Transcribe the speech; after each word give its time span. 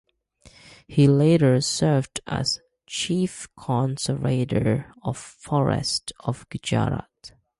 He 0.87 1.07
later 1.07 1.61
served 1.61 2.21
as 2.25 2.59
chief 2.87 3.47
conservator 3.55 4.91
of 5.03 5.15
forests 5.15 6.11
of 6.21 6.49
Gujarat. 6.49 7.33